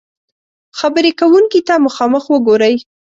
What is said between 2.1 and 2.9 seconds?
وګورئ